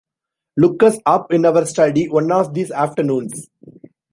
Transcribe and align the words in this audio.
Look 0.57 0.81
us 0.81 0.97
up 1.05 1.31
in 1.31 1.45
our 1.45 1.63
study 1.67 2.09
one 2.09 2.31
of 2.31 2.55
these 2.55 2.71
afternoons. 2.71 3.49